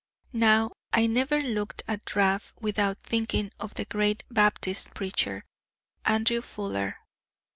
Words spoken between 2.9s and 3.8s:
thinking of